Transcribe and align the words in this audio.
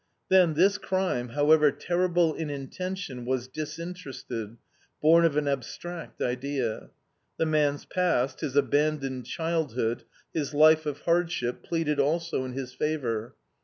Then, 0.29 0.55
this 0.55 0.79
crime, 0.79 1.29
however 1.29 1.69
terrible 1.71 2.33
in 2.33 2.49
intention, 2.49 3.23
was 3.23 3.47
disinterested, 3.47 4.57
born 4.99 5.25
of 5.25 5.37
an 5.37 5.47
abstract 5.47 6.23
idea. 6.23 6.89
The 7.37 7.45
man's 7.45 7.85
past, 7.85 8.41
his 8.41 8.55
abandoned 8.55 9.27
childhood, 9.27 10.03
his 10.33 10.55
life 10.55 10.87
of 10.87 11.01
hardship, 11.01 11.61
pleaded 11.61 11.99
also 11.99 12.45
in 12.45 12.53
his 12.53 12.73
favor. 12.73 13.35